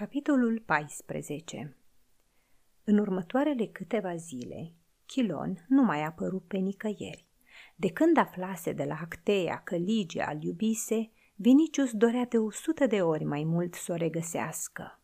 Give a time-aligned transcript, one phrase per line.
[0.00, 1.76] Capitolul 14
[2.84, 4.72] În următoarele câteva zile,
[5.06, 7.26] Chilon nu mai a apărut pe nicăieri.
[7.76, 12.86] De când aflase de la Acteia că Ligia îl iubise, Vinicius dorea de o sută
[12.86, 15.00] de ori mai mult să o regăsească.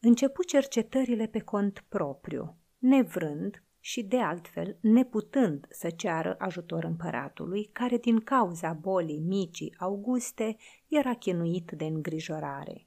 [0.00, 7.96] Începu cercetările pe cont propriu, nevrând și de altfel neputând să ceară ajutor împăratului, care
[7.96, 10.56] din cauza bolii micii Auguste
[10.88, 12.86] era chinuit de îngrijorare.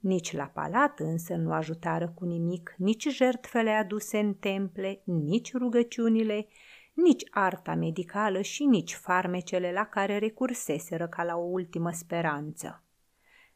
[0.00, 6.46] Nici la palat însă nu ajutară cu nimic nici jertfele aduse în temple, nici rugăciunile,
[6.94, 12.84] nici arta medicală și nici farmecele la care recurseseră ca la o ultimă speranță.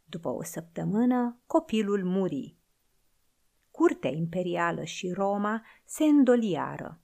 [0.04, 2.56] După o săptămână, copilul muri.
[3.70, 7.00] Curtea imperială și Roma se îndoliară.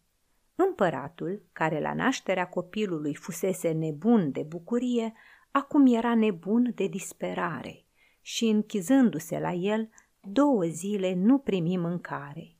[0.54, 5.12] Împăratul, care la nașterea copilului fusese nebun de bucurie,
[5.50, 7.84] acum era nebun de disperare–
[8.32, 12.56] și închizându-se la el, două zile nu primi mâncare.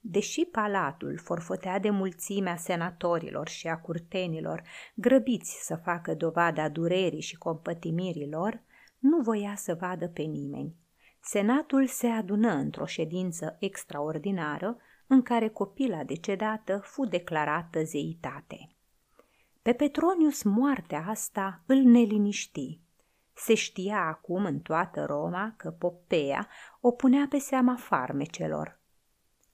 [0.00, 4.62] Deși palatul forfotea de mulțimea senatorilor și a curtenilor,
[4.94, 8.62] grăbiți să facă dovada durerii și compătimirii lor,
[8.98, 10.74] nu voia să vadă pe nimeni.
[11.20, 18.68] Senatul se adună într-o ședință extraordinară în care copila decedată fu declarată zeitate.
[19.62, 22.82] Pe Petronius moartea asta îl neliniști.
[23.34, 26.48] Se știa acum în toată Roma că Popea
[26.80, 28.80] o punea pe seama farmecelor.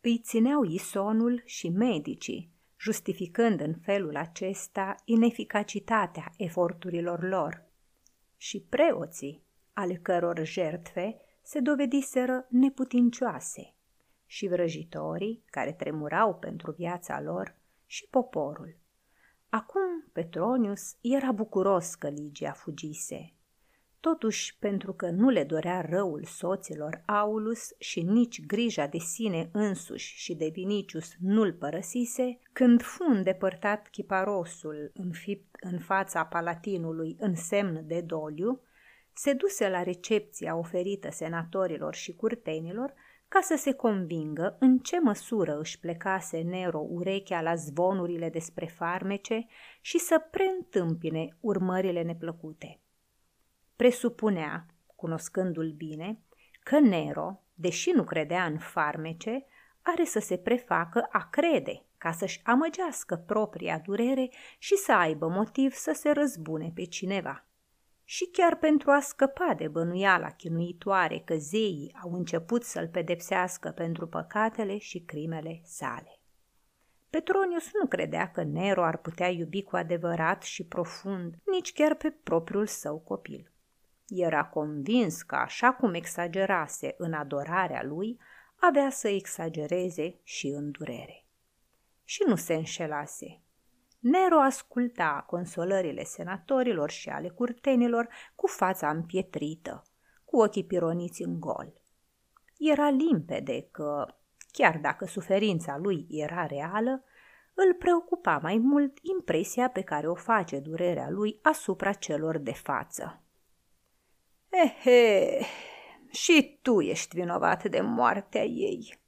[0.01, 7.65] Îi țineau isonul și medicii, justificând în felul acesta ineficacitatea eforturilor lor.
[8.37, 13.75] Și preoții, ale căror jertfe se dovediseră neputincioase,
[14.27, 17.57] și vrăjitorii, care tremurau pentru viața lor,
[17.87, 18.77] și poporul.
[19.49, 23.35] Acum Petronius era bucuros că Ligia fugise
[24.01, 30.17] Totuși, pentru că nu le dorea răul soților Aulus și nici grija de sine însuși
[30.17, 37.87] și de Vinicius nu-l părăsise, când fu îndepărtat chiparosul înfipt în fața palatinului în semn
[37.87, 38.61] de doliu,
[39.13, 42.95] se duse la recepția oferită senatorilor și curtenilor
[43.29, 49.47] ca să se convingă în ce măsură își plecase Nero urechea la zvonurile despre farmece
[49.81, 52.81] și să preîntâmpine urmările neplăcute
[53.81, 56.21] presupunea, cunoscându-l bine,
[56.63, 59.47] că Nero, deși nu credea în farmece,
[59.83, 65.73] are să se prefacă a crede ca să-și amăgească propria durere și să aibă motiv
[65.73, 67.47] să se răzbune pe cineva.
[68.05, 74.07] Și chiar pentru a scăpa de bănuiala chinuitoare că zeii au început să-l pedepsească pentru
[74.07, 76.21] păcatele și crimele sale.
[77.11, 82.11] Petronius nu credea că Nero ar putea iubi cu adevărat și profund nici chiar pe
[82.11, 83.50] propriul său copil.
[84.11, 88.19] Era convins că așa cum exagerase în adorarea lui,
[88.61, 91.25] avea să exagereze și în durere.
[92.05, 93.41] Și nu se înșelase.
[93.99, 99.83] Nero asculta consolările senatorilor și ale curtenilor cu fața împietrită,
[100.25, 101.73] cu ochii pironiți în gol.
[102.59, 104.07] Era limpede că,
[104.53, 107.05] chiar dacă suferința lui era reală,
[107.55, 113.23] îl preocupa mai mult impresia pe care o face durerea lui asupra celor de față.
[114.63, 115.47] Ehe,
[116.11, 118.99] și tu ești vinovat de moartea ei.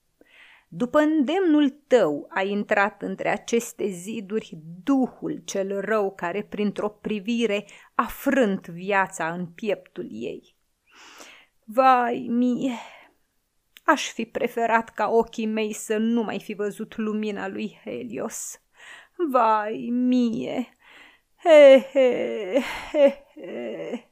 [0.68, 7.64] După îndemnul tău a intrat între aceste ziduri duhul cel rău care printr-o privire
[7.94, 10.56] a frânt viața în pieptul ei.
[11.64, 12.72] Vai mie,
[13.84, 18.60] aș fi preferat ca ochii mei să nu mai fi văzut lumina lui Helios.
[19.30, 20.76] Vai mie,
[21.36, 22.62] he, he,
[22.92, 24.11] he, he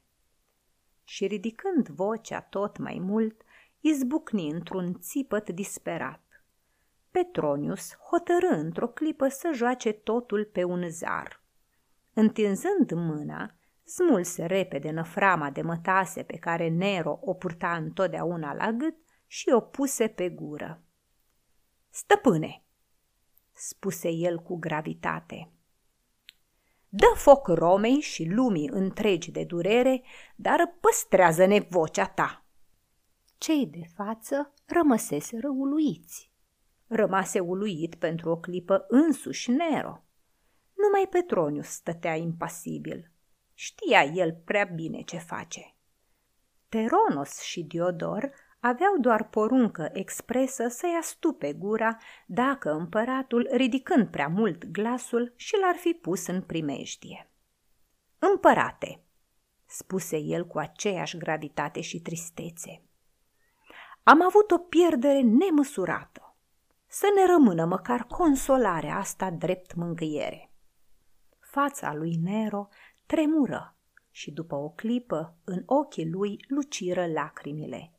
[1.11, 3.41] și ridicând vocea tot mai mult,
[3.79, 6.43] izbucni într-un țipăt disperat.
[7.11, 11.43] Petronius hotărâ într-o clipă să joace totul pe un zar.
[12.13, 18.95] Întinzând mâna, smulse repede năframa de mătase pe care Nero o purta întotdeauna la gât
[19.27, 20.81] și o puse pe gură.
[21.89, 22.63] Stăpâne,
[23.51, 25.51] spuse el cu gravitate,
[26.93, 30.03] Dă foc Romei și lumii întregi de durere,
[30.35, 32.45] dar păstrează-ne vocea ta.
[33.37, 36.31] Cei de față rămăseseră uluiți.
[36.87, 40.03] Rămase uluit pentru o clipă însuși Nero.
[40.73, 43.11] Numai Petronius stătea impasibil.
[43.53, 45.75] Știa el prea bine ce face.
[46.69, 54.65] Teronos și Diodor aveau doar poruncă expresă să-i astupe gura dacă împăratul, ridicând prea mult
[54.65, 57.31] glasul, și l-ar fi pus în primejdie.
[58.19, 59.03] Împărate,
[59.65, 62.81] spuse el cu aceeași gravitate și tristețe,
[64.03, 66.35] Am avut o pierdere nemăsurată.
[66.87, 70.51] Să ne rămână măcar consolarea asta drept mângâiere.
[71.39, 72.67] Fața lui Nero
[73.05, 73.75] tremură
[74.11, 77.91] și după o clipă în ochii lui luciră lacrimile.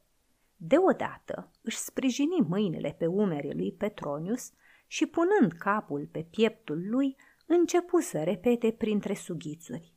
[0.64, 4.52] Deodată își sprijini mâinile pe umerii lui Petronius
[4.86, 7.16] și punând capul pe pieptul lui,
[7.46, 9.94] începu să repete printre sughițuri.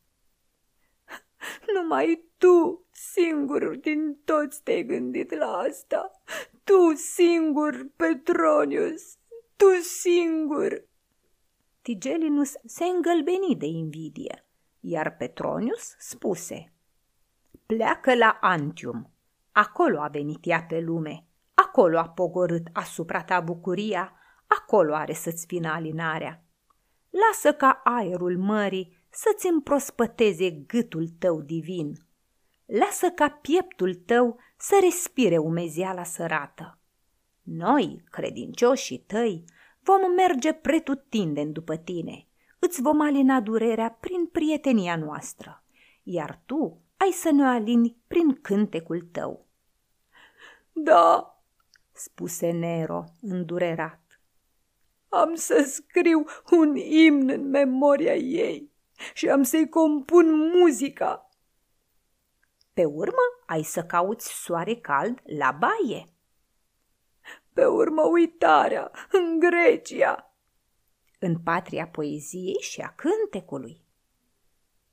[1.76, 6.22] Numai tu, singur din toți te-ai gândit la asta.
[6.64, 9.18] Tu singur, Petronius,
[9.56, 10.88] tu singur.
[11.82, 14.46] Tigelinus se îngălbeni de invidie,
[14.80, 16.74] iar Petronius spuse
[17.66, 19.15] Pleacă la Antium,
[19.58, 24.14] acolo a venit ea pe lume, acolo a pogorât asupra ta bucuria,
[24.48, 26.44] acolo are să-ți vină alinarea.
[27.10, 31.94] Lasă ca aerul mării să-ți împrospăteze gâtul tău divin.
[32.66, 36.80] Lasă ca pieptul tău să respire umeziala sărată.
[37.42, 39.44] Noi, credincioșii tăi,
[39.80, 42.28] vom merge pretutindeni după tine,
[42.60, 45.64] îți vom alina durerea prin prietenia noastră,
[46.04, 49.45] iar tu ai să ne alini prin cântecul tău.
[50.78, 51.40] Da,
[51.92, 54.22] spuse Nero, îndurerat.
[55.10, 58.72] Am să scriu un imn în memoria ei
[59.14, 61.30] și am să-i compun muzica.
[62.74, 66.06] Pe urmă ai să cauți soare cald la baie.
[67.54, 70.34] Pe urmă uitarea în Grecia.
[71.20, 73.84] În patria poeziei și a cântecului.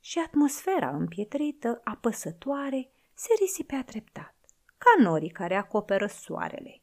[0.01, 4.35] Și atmosfera împietrită, apăsătoare, se risipea treptat,
[4.83, 6.83] ca norii care acoperă soarele.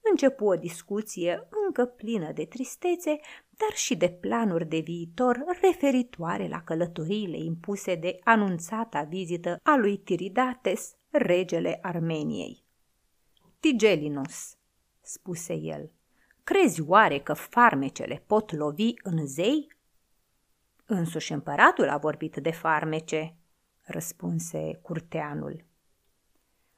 [0.00, 3.16] Începu o discuție încă plină de tristețe,
[3.50, 9.98] dar și de planuri de viitor referitoare la călătoriile impuse de anunțata vizită a lui
[9.98, 12.64] Tiridates, regele Armeniei.
[13.60, 14.56] Tigelinus,
[15.00, 15.92] spuse el,
[16.44, 19.76] crezi oare că farmecele pot lovi în zei?
[20.86, 23.36] Însuși împăratul a vorbit de farmece,
[23.82, 25.67] răspunse curteanul.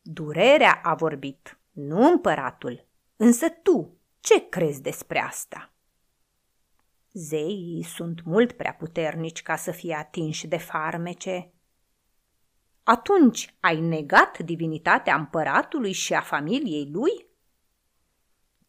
[0.02, 2.88] Durerea a vorbit, nu împăratul,
[3.23, 5.73] Însă tu, ce crezi despre asta?
[7.12, 11.52] Zeii sunt mult prea puternici ca să fie atinși de farmece.
[12.82, 17.26] Atunci ai negat divinitatea împăratului și a familiei lui?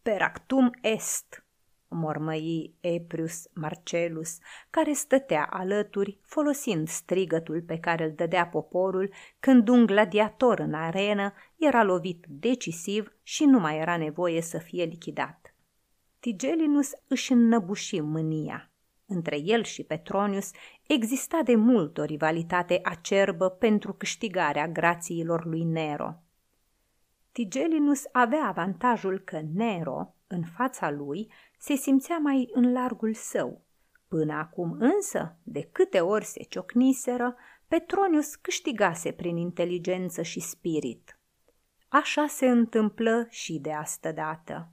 [0.01, 1.45] Peractum est,
[1.93, 4.37] mormăi Eprius Marcelus,
[4.69, 11.33] care stătea alături, folosind strigătul pe care îl dădea poporul când un gladiator în arenă
[11.57, 15.55] era lovit decisiv și nu mai era nevoie să fie lichidat.
[16.19, 18.71] Tigelinus își înnăbuși mânia.
[19.05, 20.51] Între el și Petronius
[20.87, 26.15] exista de mult o rivalitate acerbă pentru câștigarea grațiilor lui Nero.
[27.31, 33.61] Tigelinus avea avantajul că Nero, în fața lui, se simțea mai în largul său.
[34.07, 37.35] Până acum însă, de câte ori se ciocniseră,
[37.67, 41.19] Petronius câștigase prin inteligență și spirit.
[41.87, 44.71] Așa se întâmplă și de astă dată.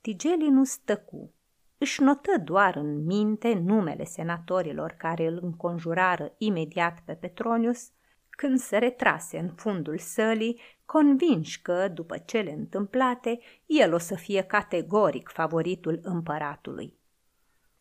[0.00, 1.34] Tigelinus tăcu.
[1.78, 7.90] Își notă doar în minte numele senatorilor care îl înconjurară imediat pe Petronius,
[8.38, 14.42] când se retrase în fundul sălii convinși că, după cele întâmplate, el o să fie
[14.42, 16.98] categoric favoritul împăratului.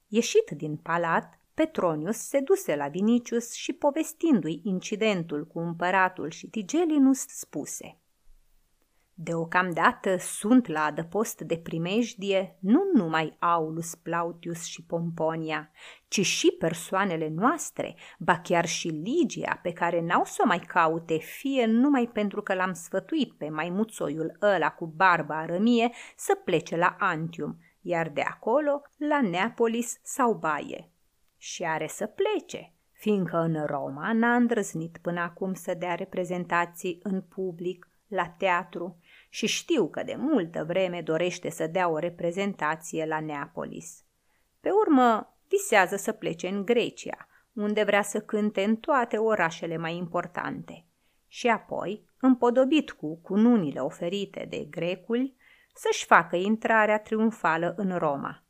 [0.07, 7.25] Ieșit din palat, Petronius se duse la Vinicius și povestindu-i incidentul cu împăratul și Tigelinus
[7.27, 7.97] spuse–
[9.19, 15.71] Deocamdată sunt la adăpost de primejdie nu numai Aulus Plautius și Pomponia,
[16.07, 21.17] ci și persoanele noastre, ba chiar și Ligia, pe care n-au să o mai caute,
[21.17, 26.95] fie numai pentru că l-am sfătuit pe maimuțoiul ăla cu barba rămie să plece la
[27.00, 30.91] Antium, iar de acolo la Neapolis sau Baie.
[31.38, 37.21] Și are să plece, fiindcă în Roma n-a îndrăznit până acum să dea reprezentații în
[37.21, 43.19] public, la teatru, și știu că de multă vreme dorește să dea o reprezentație la
[43.19, 44.03] Neapolis.
[44.60, 49.96] Pe urmă, visează să plece în Grecia, unde vrea să cânte în toate orașele mai
[49.96, 50.86] importante.
[51.27, 55.36] Și apoi, împodobit cu cununile oferite de greculi,
[55.74, 58.43] să-și facă intrarea triumfală în Roma.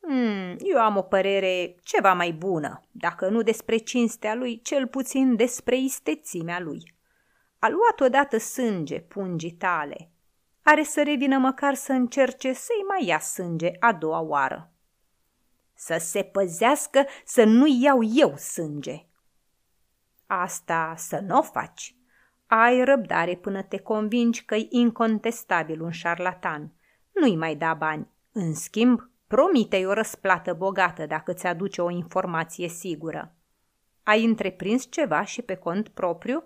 [0.00, 5.36] Hmm, eu am o părere ceva mai bună, dacă nu despre cinstea lui, cel puțin
[5.36, 6.94] despre istețimea lui.
[7.58, 10.10] A luat odată sânge pungii tale.
[10.62, 14.70] Are să revină măcar să încerce să-i mai ia sânge a doua oară.
[15.76, 19.06] Să se păzească să nu iau eu sânge.
[20.26, 21.96] Asta să nu o faci.
[22.46, 26.72] Ai răbdare până te convingi că-i incontestabil un șarlatan.
[27.12, 28.08] Nu-i mai da bani.
[28.32, 33.34] În schimb, promite-i o răsplată bogată dacă ți aduce o informație sigură.
[34.02, 36.44] Ai întreprins ceva și pe cont propriu?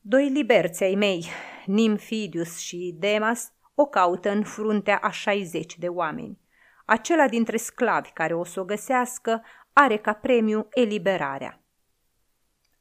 [0.00, 1.26] Doi liberți ai mei,
[1.66, 6.38] Nimfidius și Demas, o caută în fruntea a 60 de oameni.
[6.86, 11.60] Acela dintre sclavi care o să o găsească are ca premiu eliberarea.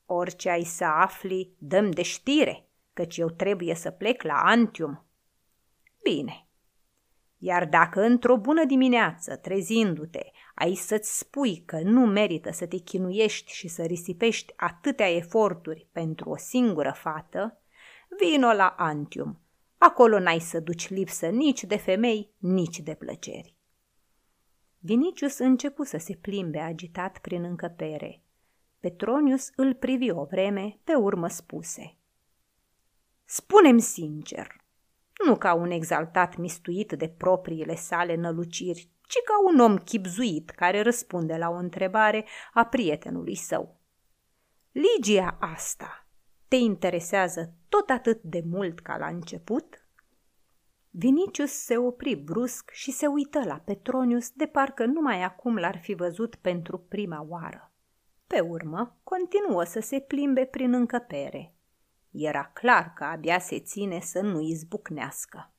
[0.06, 5.06] Orice ai să afli, dăm de știre, căci eu trebuie să plec la Antium.
[6.04, 6.48] Bine,
[7.38, 13.52] iar dacă într-o bună dimineață, trezindu-te, ai să-ți spui că nu merită să te chinuiești
[13.52, 17.60] și să risipești atâtea eforturi pentru o singură fată,
[18.20, 19.40] vino la Antium.
[19.78, 23.55] Acolo n-ai să duci lipsă nici de femei, nici de plăceri.
[24.86, 28.22] Vinicius începu să se plimbe agitat prin încăpere.
[28.80, 31.98] Petronius îl privi o vreme, pe urmă spuse.
[33.24, 34.64] Spune-mi sincer,
[35.26, 40.82] nu ca un exaltat mistuit de propriile sale năluciri, ci ca un om chipzuit care
[40.82, 43.80] răspunde la o întrebare a prietenului său.
[44.72, 46.08] Ligia asta
[46.48, 49.85] te interesează tot atât de mult ca la început?
[50.98, 55.94] Vinicius se opri brusc și se uită la Petronius de parcă numai acum l-ar fi
[55.94, 57.72] văzut pentru prima oară.
[58.28, 61.56] Pe urmă, continuă să se plimbe prin încăpere.
[62.12, 65.54] Era clar că abia se ține să nu izbucnească.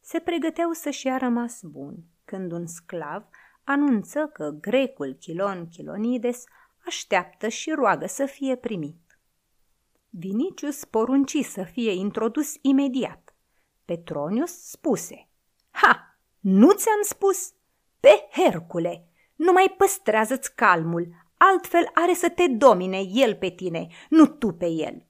[0.00, 3.28] Se pregăteau să-și ia rămas bun, când un sclav
[3.64, 6.44] anunță că grecul Chilon Chilonides
[6.86, 9.20] așteaptă și roagă să fie primit.
[10.10, 13.27] Vinicius porunci să fie introdus imediat.
[13.88, 15.28] Petronius spuse,
[15.70, 17.52] Ha, nu ți-am spus?
[18.00, 24.26] Pe Hercule, nu mai păstrează-ți calmul, altfel are să te domine el pe tine, nu
[24.26, 25.06] tu pe el.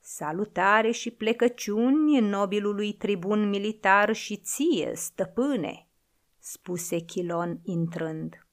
[0.00, 5.88] Salutare și plecăciuni nobilului tribun militar și ție, stăpâne,
[6.38, 8.46] spuse Chilon intrând.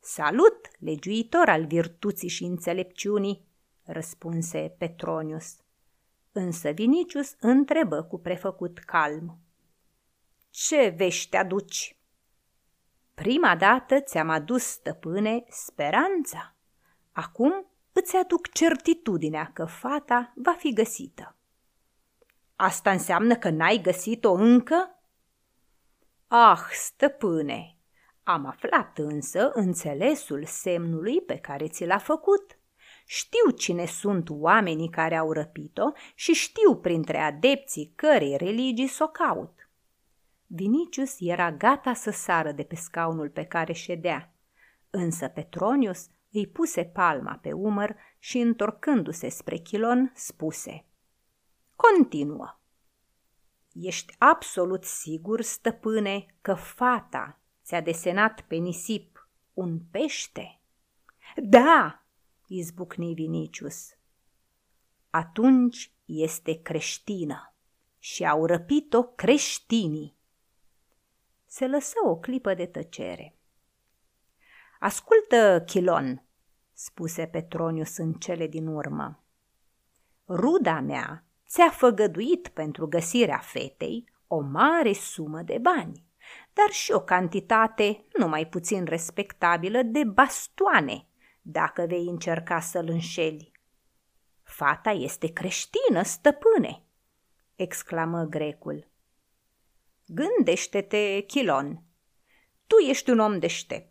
[0.00, 3.44] Salut, legiuitor al virtuții și înțelepciunii,
[3.82, 5.56] răspunse Petronius.
[6.32, 9.38] Însă Vinicius întrebă cu prefăcut calm.
[10.50, 11.96] Ce vești aduci?
[13.14, 16.54] Prima dată ți-am adus, stăpâne, speranța.
[17.12, 21.36] Acum îți aduc certitudinea că fata va fi găsită.
[22.56, 25.02] Asta înseamnă că n-ai găsit-o încă?
[26.26, 27.76] Ah, stăpâne,
[28.22, 32.58] am aflat însă înțelesul semnului pe care ți l-a făcut.
[33.12, 39.68] Știu cine sunt oamenii care au răpit-o și știu printre adepții cărei religii s-o caut.
[40.46, 44.34] Vinicius era gata să sară de pe scaunul pe care ședea,
[44.90, 50.84] însă Petronius îi puse palma pe umăr și, întorcându-se spre Chilon, spuse
[51.76, 52.60] Continuă.
[53.72, 60.60] Ești absolut sigur, stăpâne, că fata ți-a desenat pe nisip un pește?
[61.36, 62.04] Da,
[62.52, 63.94] izbucni Vinicius.
[65.10, 67.54] Atunci este creștină
[67.98, 70.16] și au răpit-o creștinii.
[71.46, 73.36] Se lăsă o clipă de tăcere.
[74.80, 76.24] Ascultă, Chilon,
[76.72, 79.24] spuse Petronius în cele din urmă.
[80.28, 86.04] Ruda mea ți-a făgăduit pentru găsirea fetei o mare sumă de bani,
[86.52, 91.04] dar și o cantitate nu mai puțin respectabilă de bastoane,
[91.42, 93.52] dacă vei încerca să-l înșeli.
[94.42, 96.82] Fata este creștină, stăpâne,
[97.56, 98.88] exclamă grecul.
[100.06, 101.82] Gândește-te, Chilon,
[102.66, 103.90] tu ești un om deștept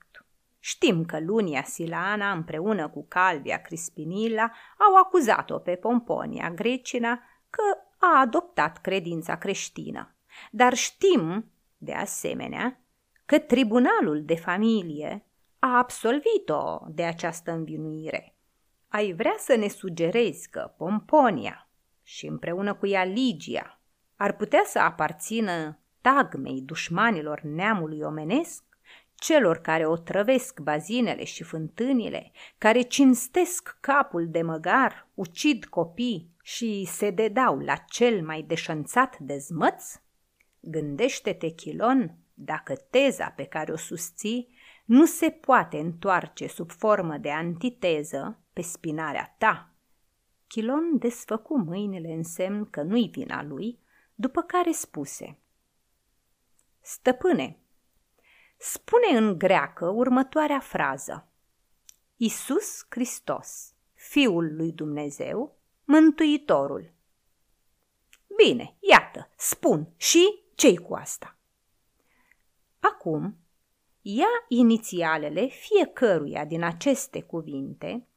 [0.60, 7.62] Știm că Lunia Silana împreună cu Calvia Crispinila au acuzat-o pe Pomponia Grecina că
[7.98, 10.16] a adoptat credința creștină.
[10.52, 12.82] Dar știm, de asemenea,
[13.26, 15.26] că tribunalul de familie
[15.60, 18.36] a absolvit-o de această învinuire.
[18.88, 21.70] Ai vrea să ne sugerezi că Pomponia
[22.04, 23.82] și împreună cu ea Ligia
[24.16, 28.64] ar putea să aparțină tagmei dușmanilor neamului omenesc?
[29.20, 37.10] celor care otrăvesc bazinele și fântânile, care cinstesc capul de măgar, ucid copii și se
[37.10, 39.96] dedau la cel mai deșanțat dezmăț?
[40.60, 44.48] Gândește-te, Chilon, dacă teza pe care o susții
[44.90, 49.74] nu se poate întoarce sub formă de antiteză pe spinarea ta.
[50.48, 53.80] Chilon desfăcu mâinile în semn că nu-i vina lui,
[54.16, 55.40] după care spuse
[56.82, 57.60] Stăpâne,
[58.58, 61.28] spune în greacă următoarea frază.
[62.16, 66.94] Isus Hristos, Fiul lui Dumnezeu, Mântuitorul.
[68.36, 71.38] Bine, iată, spun și ce cu asta?
[72.80, 73.38] Acum,
[74.18, 78.08] ia inițialele fiecăruia din aceste cuvinte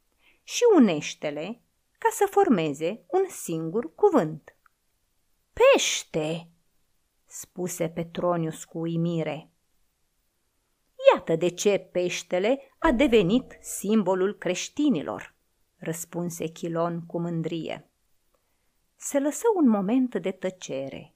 [0.42, 1.60] și unește-le
[1.98, 4.56] ca să formeze un singur cuvânt.
[5.52, 6.48] Pește,
[7.26, 9.50] spuse Petronius cu uimire.
[11.14, 15.34] Iată de ce peștele a devenit simbolul creștinilor,
[15.76, 17.90] răspunse Chilon cu mândrie.
[18.96, 21.11] Se lăsă un moment de tăcere.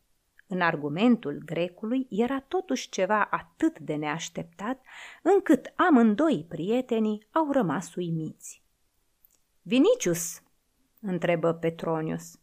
[0.48, 4.82] În argumentul grecului era totuși ceva atât de neașteptat,
[5.22, 8.62] încât amândoi prietenii au rămas uimiți.
[9.62, 10.42] Vinicius,
[11.00, 12.38] întrebă Petronius,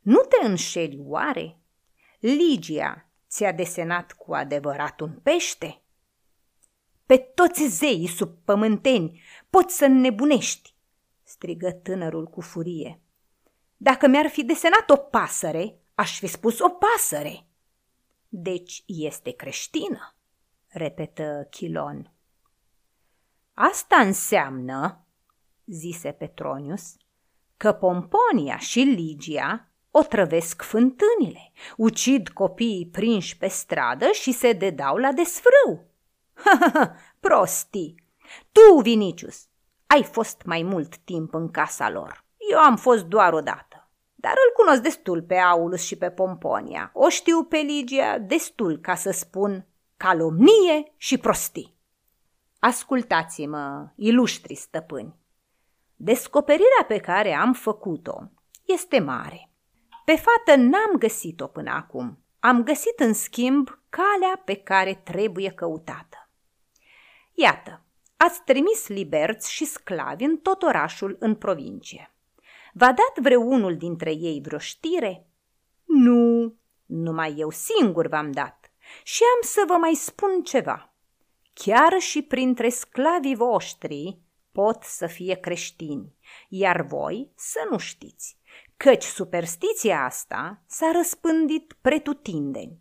[0.00, 1.58] nu te înșeli oare?
[2.18, 5.80] Ligia ți-a desenat cu adevărat un pește?
[7.06, 10.74] Pe toți zeii sub pământeni poți să înnebunești,
[11.22, 13.00] strigă tânărul cu furie.
[13.76, 17.46] Dacă mi-ar fi desenat o pasăre, aș fi spus o pasăre.
[18.28, 20.14] Deci este creștină,
[20.66, 22.12] repetă Chilon.
[23.54, 25.06] Asta înseamnă,
[25.64, 26.96] zise Petronius,
[27.56, 34.96] că Pomponia și Ligia o trăvesc fântânile, ucid copiii prinși pe stradă și se dedau
[34.96, 35.84] la desfrâu.
[36.34, 37.94] Ha, ha, ha, prostii!
[38.52, 39.46] Tu, Vinicius,
[39.86, 42.24] ai fost mai mult timp în casa lor.
[42.50, 43.65] Eu am fost doar o dată.
[44.18, 46.90] Dar îl cunosc destul pe Aulus și pe Pomponia.
[46.94, 51.76] O știu pe Ligia destul ca să spun calomnie și prostii.
[52.58, 55.14] Ascultați-mă, iluștri stăpâni.
[55.96, 58.30] Descoperirea pe care am făcut-o
[58.64, 59.50] este mare.
[60.04, 62.18] Pe fată n-am găsit-o până acum.
[62.40, 66.28] Am găsit în schimb calea pe care trebuie căutată.
[67.32, 67.84] Iată,
[68.16, 72.15] ați trimis liberți și sclavi în tot orașul în provincie.
[72.78, 75.26] V-a dat vreunul dintre ei vreo știre?
[75.84, 76.54] Nu,
[76.86, 78.70] numai eu singur v-am dat.
[79.02, 80.94] Și am să vă mai spun ceva.
[81.52, 84.18] Chiar și printre sclavii voștri
[84.52, 86.14] pot să fie creștini,
[86.48, 88.38] iar voi să nu știți,
[88.76, 92.78] căci superstiția asta s-a răspândit pretutindeni.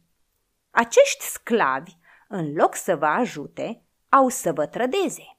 [0.72, 1.92] Acești sclavi,
[2.28, 5.38] în loc să vă ajute, au să vă trădeze.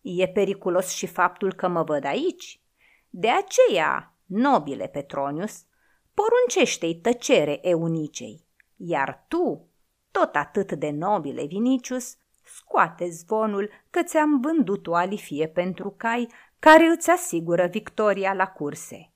[0.00, 2.61] E periculos și faptul că mă văd aici.
[3.14, 5.64] De aceea, nobile Petronius,
[6.14, 8.46] poruncește-i tăcere eunicei,
[8.76, 9.68] iar tu,
[10.10, 16.86] tot atât de nobile Vinicius, scoate zvonul că ți-am vândut o alifie pentru cai care
[16.86, 19.12] îți asigură victoria la curse.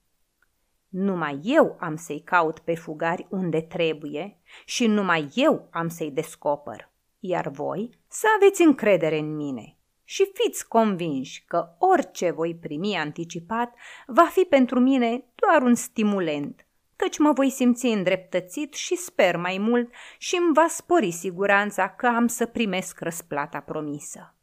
[0.89, 6.95] Numai eu am să-i caut pe fugari unde trebuie și numai eu am să-i descoper
[7.19, 9.76] iar voi să aveți încredere în mine
[10.09, 13.73] și fiți convinși că orice voi primi anticipat
[14.05, 16.65] va fi pentru mine doar un stimulent,
[16.95, 22.07] căci mă voi simți îndreptățit și sper mai mult și îmi va spori siguranța că
[22.07, 24.35] am să primesc răsplata promisă.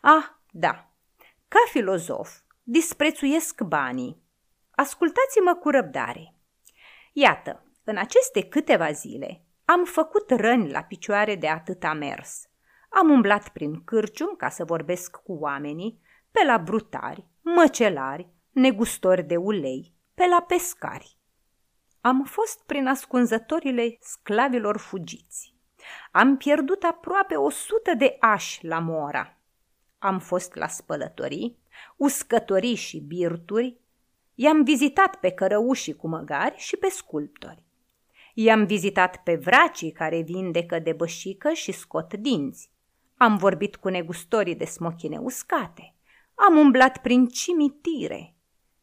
[0.00, 0.90] Ah, da,
[1.48, 2.30] ca filozof
[2.62, 4.22] disprețuiesc banii.
[4.70, 6.34] Ascultați-mă cu răbdare.
[7.12, 12.49] Iată, în aceste câteva zile am făcut răni la picioare de atâta mers.
[12.92, 16.00] Am umblat prin cârcium ca să vorbesc cu oamenii,
[16.30, 21.16] pe la brutari, măcelari, negustori de ulei, pe la pescari.
[22.00, 25.54] Am fost prin ascunzătorile sclavilor fugiți.
[26.10, 29.38] Am pierdut aproape o sută de ași la mora.
[29.98, 31.58] Am fost la spălătorii,
[31.96, 33.76] uscătorii și birturi,
[34.34, 37.64] i-am vizitat pe cărăușii cu măgari și pe sculptori.
[38.34, 42.70] I-am vizitat pe vracii care vindecă de bășică și scot dinți.
[43.22, 45.94] Am vorbit cu negustorii de smochine uscate.
[46.34, 48.34] Am umblat prin cimitire.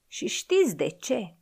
[0.08, 1.36] Și știți de ce?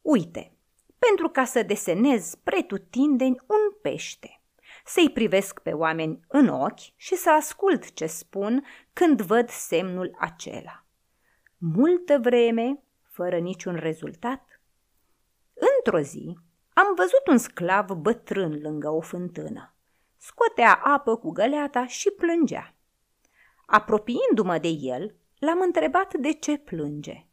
[0.00, 0.56] Uite,
[0.98, 4.42] pentru ca să desenez pretutindeni un pește.
[4.84, 10.86] Să-i privesc pe oameni în ochi și să ascult ce spun când văd semnul acela.
[11.58, 14.60] multă vreme, fără niciun rezultat.
[15.76, 16.38] Într-o zi,
[16.72, 19.73] am văzut un sclav bătrân lângă o fântână.
[20.26, 22.74] Scotea apă cu găleata și plângea.
[23.66, 27.26] Apropiindu-mă de el, l-am întrebat de ce plânge.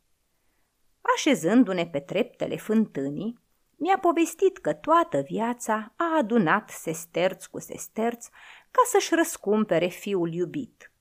[1.15, 3.39] Așezându-ne pe treptele fântânii,
[3.75, 8.27] mi-a povestit că toată viața a adunat sesterț cu sesterț
[8.71, 10.91] ca să-și răscumpere fiul iubit.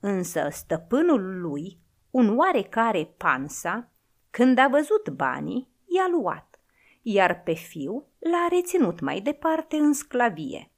[0.00, 1.78] Însă stăpânul lui,
[2.10, 3.90] un oarecare pansa,
[4.30, 6.60] când a văzut banii, i-a luat,
[7.02, 10.70] iar pe fiu l-a reținut mai departe în sclavie.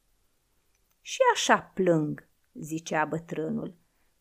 [1.01, 3.75] Și așa plâng, zicea bătrânul,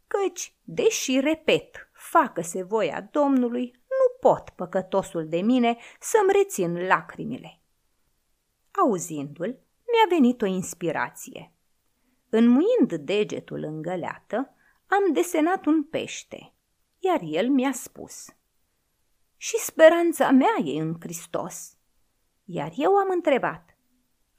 [0.08, 7.62] căci, deși repet, facă-se voia Domnului, nu pot, păcătosul de mine, să-mi rețin lacrimile.
[8.72, 9.60] Auzindu-l,
[9.92, 11.52] mi-a venit o inspirație.
[12.30, 14.54] Înmuind degetul în găleată,
[14.88, 16.54] am desenat un pește,
[17.00, 18.26] iar el mi-a spus
[19.38, 21.78] Și speranța mea e în Hristos.
[22.44, 23.78] Iar eu am întrebat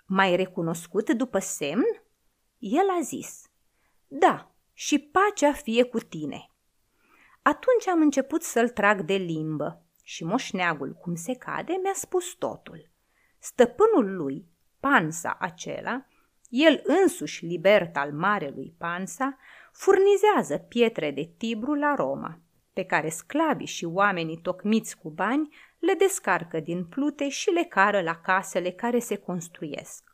[0.07, 2.03] M-ai recunoscut după semn?
[2.59, 3.51] El a zis
[4.07, 6.51] Da, și pacea fie cu tine.
[7.42, 12.90] Atunci am început să-l trag de limbă și moșneagul, cum se cade, mi-a spus totul.
[13.38, 14.49] Stăpânul lui,
[14.81, 16.07] Pansa acela,
[16.49, 19.38] el însuși libert al marelui Pansa,
[19.73, 22.40] furnizează pietre de Tibru la Roma,
[22.73, 28.01] pe care sclavii și oamenii tocmiți cu bani le descarcă din plute și le cară
[28.01, 30.08] la casele care se construiesc.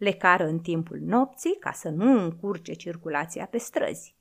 [0.00, 4.16] Le cară în timpul nopții ca să nu încurce circulația pe străzi.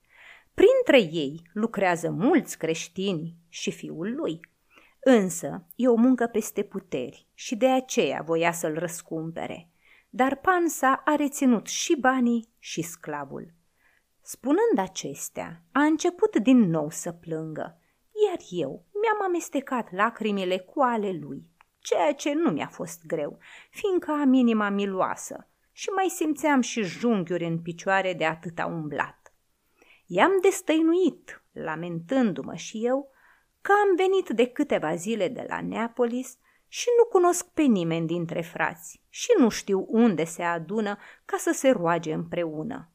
[0.54, 4.39] Printre ei lucrează mulți creștini și fiul lui.
[5.00, 9.70] Însă e o muncă peste puteri și de aceea voia să-l răscumpere.
[10.10, 13.54] Dar Pansa a reținut și banii și sclavul.
[14.22, 17.80] Spunând acestea, a început din nou să plângă,
[18.28, 23.38] iar eu mi-am amestecat lacrimile cu ale lui, ceea ce nu mi-a fost greu,
[23.70, 25.49] fiindcă am inima miloasă
[25.80, 29.34] și mai simțeam și junghiuri în picioare de atâta umblat.
[30.06, 33.12] I-am destăinuit, lamentându-mă și eu,
[33.62, 36.38] că am venit de câteva zile de la Neapolis
[36.68, 41.52] și nu cunosc pe nimeni dintre frați și nu știu unde se adună ca să
[41.52, 42.92] se roage împreună.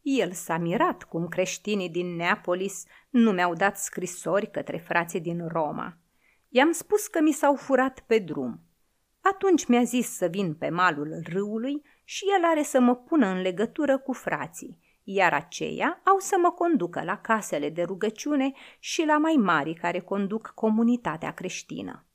[0.00, 5.98] El s-a mirat cum creștinii din Neapolis nu mi-au dat scrisori către frații din Roma.
[6.48, 8.60] I-am spus că mi s-au furat pe drum.
[9.20, 13.40] Atunci mi-a zis să vin pe malul râului și el are să mă pună în
[13.40, 19.18] legătură cu frații, iar aceia au să mă conducă la casele de rugăciune și la
[19.18, 22.06] mai mari care conduc comunitatea creștină.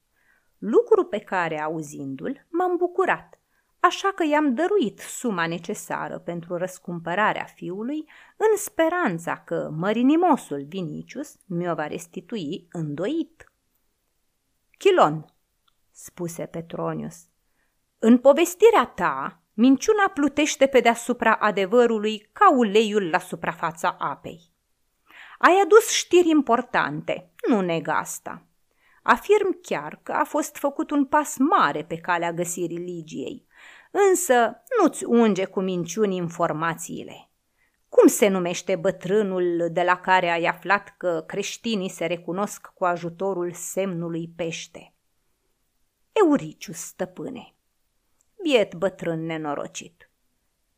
[0.58, 3.40] Lucru pe care, auzindu-l, m-am bucurat
[3.80, 11.76] așa că i-am dăruit suma necesară pentru răscumpărarea fiului, în speranța că mărinimosul Vinicius mi-o
[11.76, 13.52] va restitui îndoit.
[14.78, 15.34] Chilon,
[15.92, 17.28] spuse Petronius,
[18.00, 24.42] în povestirea ta, minciuna plutește pe deasupra adevărului ca uleiul la suprafața apei.
[25.38, 28.46] Ai adus știri importante, nu neg asta.
[29.04, 33.48] Afirm chiar că a fost făcut un pas mare pe calea găsirii Ligiei,
[33.92, 37.30] însă nu-ți unge cu minciuni informațiile.
[37.90, 43.52] Cum se numește bătrânul de la care ai aflat că creștinii se recunosc cu ajutorul
[43.54, 44.94] semnului pește?
[46.12, 47.54] Euriciu, stăpâne.
[48.44, 50.10] Biet bătrân nenorocit.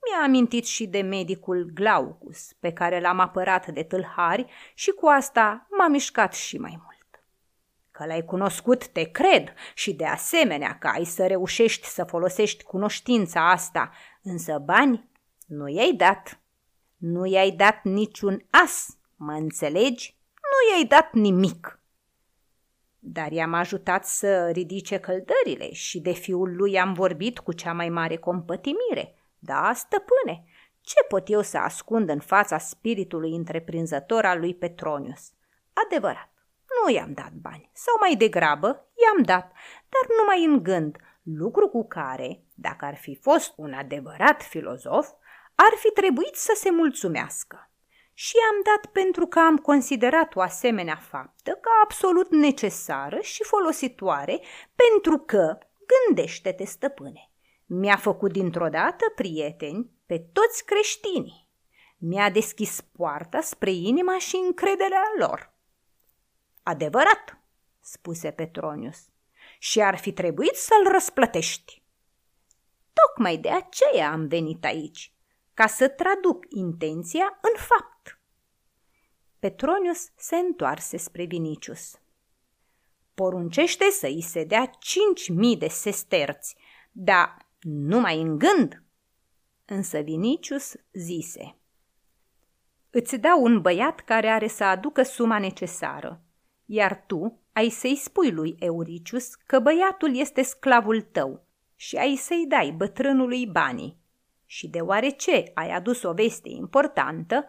[0.09, 5.67] Mi-a amintit și de medicul Glaucus, pe care l-am apărat de tâlhari și cu asta
[5.77, 7.23] m-a mișcat și mai mult.
[7.91, 13.51] Că l-ai cunoscut, te cred și de asemenea că ai să reușești să folosești cunoștința
[13.51, 15.09] asta, însă bani
[15.47, 16.39] nu i-ai dat.
[16.97, 20.17] Nu i-ai dat niciun as, mă înțelegi?
[20.33, 21.80] Nu i-ai dat nimic.
[23.03, 27.89] Dar i-am ajutat să ridice căldările și de fiul lui am vorbit cu cea mai
[27.89, 29.15] mare compătimire.
[29.39, 30.43] Da, stăpâne,
[30.81, 35.31] ce pot eu să ascund în fața spiritului întreprinzător al lui Petronius?
[35.85, 36.31] Adevărat,
[36.83, 39.51] nu i-am dat bani, sau mai degrabă i-am dat,
[39.89, 45.09] dar numai în gând, lucru cu care, dacă ar fi fost un adevărat filozof,
[45.55, 47.70] ar fi trebuit să se mulțumească.
[48.23, 54.41] Și am dat pentru că am considerat o asemenea faptă ca absolut necesară și folositoare,
[54.75, 55.57] pentru că,
[55.91, 57.31] gândește-te, stăpâne,
[57.65, 61.49] mi-a făcut dintr-o dată prieteni pe toți creștinii.
[61.97, 65.53] Mi-a deschis poarta spre inima și încrederea lor.
[66.63, 67.41] Adevărat,
[67.79, 68.99] spuse Petronius,
[69.59, 71.83] și ar fi trebuit să-l răsplătești.
[72.93, 75.13] Tocmai de aceea am venit aici,
[75.53, 77.90] ca să traduc intenția în fapt.
[79.41, 81.99] Petronius se întoarse spre Vinicius.
[83.13, 86.55] Poruncește să îi se dea cinci mii de sesterți,
[86.91, 88.83] dar numai în gând.
[89.65, 91.55] Însă Vinicius zise,
[92.89, 96.21] Îți dau un băiat care are să aducă suma necesară,
[96.65, 102.45] iar tu ai să-i spui lui Euricius că băiatul este sclavul tău și ai să-i
[102.47, 103.97] dai bătrânului banii.
[104.45, 107.45] Și deoarece ai adus o veste importantă,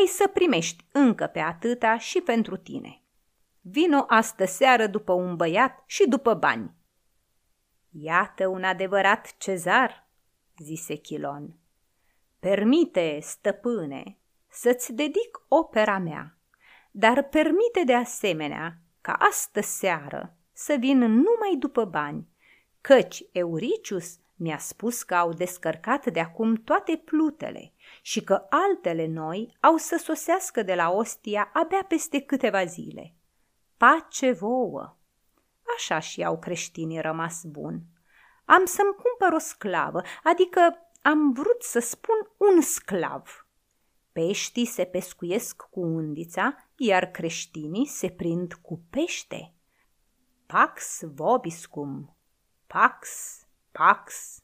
[0.00, 3.02] ai să primești încă pe atâta și pentru tine.
[3.60, 6.74] Vino astă seară după un băiat și după bani.
[7.90, 10.08] Iată un adevărat cezar,
[10.58, 11.58] zise Chilon.
[12.40, 16.38] Permite, stăpâne, să-ți dedic opera mea,
[16.90, 22.28] dar permite de asemenea ca astă seară să vin numai după bani,
[22.80, 27.72] căci Euricius mi-a spus că au descărcat de acum toate plutele
[28.06, 33.14] și că altele noi au să sosească de la Ostia abia peste câteva zile.
[33.76, 34.96] Pace vouă!
[35.76, 37.80] Așa și au creștinii rămas bun.
[38.44, 40.60] Am să-mi cumpăr o sclavă, adică
[41.02, 43.46] am vrut să spun un sclav.
[44.12, 49.54] Peștii se pescuiesc cu undița, iar creștinii se prind cu pește.
[50.46, 52.16] Pax vobiscum,
[52.66, 53.08] pax,
[53.72, 54.38] pax.